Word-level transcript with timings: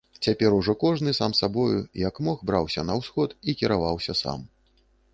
Цяпер 0.27 0.55
ужо 0.59 0.73
кожны 0.83 1.13
сам 1.19 1.35
сабою, 1.41 1.79
як 2.07 2.23
мог, 2.29 2.37
браўся 2.53 2.89
на 2.91 2.99
ўсход 3.03 3.39
і 3.49 3.59
кіраваўся 3.63 4.21
сам. 4.27 4.39